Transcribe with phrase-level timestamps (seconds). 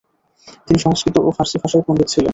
[0.67, 2.29] তিনি সংস্কৃত ও ফারসি ভাষায় পণ্ডিত ছিলেন।